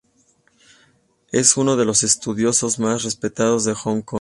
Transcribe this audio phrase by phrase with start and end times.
[1.31, 4.09] Es uno de los estudiosos más respetados de Hong Kong.